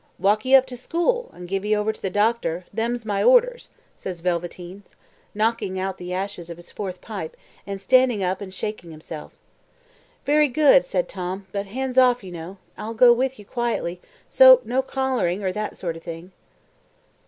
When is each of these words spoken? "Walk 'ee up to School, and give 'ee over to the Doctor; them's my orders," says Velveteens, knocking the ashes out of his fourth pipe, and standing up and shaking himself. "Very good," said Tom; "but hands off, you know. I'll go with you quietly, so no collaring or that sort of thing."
"Walk 0.17 0.47
'ee 0.47 0.55
up 0.55 0.65
to 0.65 0.75
School, 0.75 1.29
and 1.31 1.47
give 1.47 1.63
'ee 1.63 1.75
over 1.75 1.93
to 1.93 2.01
the 2.01 2.09
Doctor; 2.09 2.65
them's 2.73 3.05
my 3.05 3.21
orders," 3.21 3.69
says 3.95 4.21
Velveteens, 4.21 4.95
knocking 5.35 5.75
the 5.75 6.11
ashes 6.11 6.49
out 6.49 6.53
of 6.53 6.57
his 6.57 6.71
fourth 6.71 7.01
pipe, 7.01 7.37
and 7.67 7.79
standing 7.79 8.23
up 8.23 8.41
and 8.41 8.51
shaking 8.51 8.89
himself. 8.89 9.31
"Very 10.25 10.47
good," 10.47 10.83
said 10.85 11.07
Tom; 11.07 11.45
"but 11.51 11.67
hands 11.67 11.99
off, 11.99 12.23
you 12.23 12.31
know. 12.31 12.57
I'll 12.79 12.95
go 12.95 13.13
with 13.13 13.37
you 13.37 13.45
quietly, 13.45 14.01
so 14.27 14.59
no 14.65 14.81
collaring 14.81 15.43
or 15.43 15.51
that 15.51 15.77
sort 15.77 15.95
of 15.95 16.01
thing." 16.01 16.31